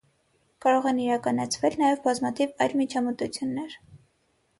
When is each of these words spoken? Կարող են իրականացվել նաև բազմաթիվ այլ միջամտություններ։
Կարող 0.65 0.85
են 0.91 1.01
իրականացվել 1.01 1.77
նաև 1.81 2.01
բազմաթիվ 2.07 2.57
այլ 2.67 2.73
միջամտություններ։ 2.81 3.77